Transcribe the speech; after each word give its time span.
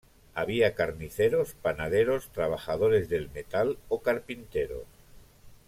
Había 0.33 0.73
carniceros, 0.73 1.53
panaderos, 1.53 2.29
trabajadores 2.31 3.07
del 3.07 3.29
metal 3.29 3.77
o 3.87 4.01
carpinteros. 4.01 4.87